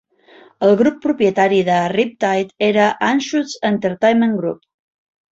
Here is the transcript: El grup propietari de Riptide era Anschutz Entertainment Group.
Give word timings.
El 0.67 0.71
grup 0.77 0.95
propietari 1.01 1.59
de 1.67 1.75
Riptide 1.93 2.67
era 2.69 2.87
Anschutz 3.09 3.53
Entertainment 3.71 4.33
Group. 4.41 4.65